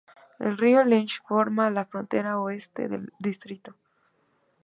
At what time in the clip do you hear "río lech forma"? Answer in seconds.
0.57-1.69